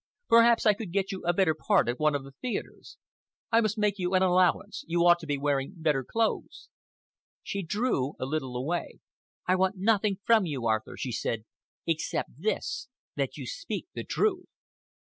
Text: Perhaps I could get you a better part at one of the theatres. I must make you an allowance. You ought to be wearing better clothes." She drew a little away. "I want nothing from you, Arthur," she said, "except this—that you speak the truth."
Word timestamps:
Perhaps 0.29 0.65
I 0.65 0.73
could 0.73 0.91
get 0.91 1.11
you 1.11 1.23
a 1.27 1.31
better 1.31 1.53
part 1.53 1.87
at 1.87 1.99
one 1.99 2.15
of 2.15 2.23
the 2.23 2.31
theatres. 2.31 2.97
I 3.51 3.61
must 3.61 3.77
make 3.77 3.99
you 3.99 4.15
an 4.15 4.23
allowance. 4.23 4.83
You 4.87 5.01
ought 5.05 5.19
to 5.19 5.27
be 5.27 5.37
wearing 5.37 5.75
better 5.77 6.03
clothes." 6.03 6.69
She 7.43 7.61
drew 7.61 8.15
a 8.19 8.25
little 8.25 8.55
away. 8.57 8.97
"I 9.47 9.55
want 9.55 9.77
nothing 9.77 10.17
from 10.23 10.47
you, 10.47 10.65
Arthur," 10.65 10.97
she 10.97 11.11
said, 11.11 11.45
"except 11.85 12.31
this—that 12.41 13.37
you 13.37 13.45
speak 13.45 13.89
the 13.93 14.03
truth." 14.03 14.49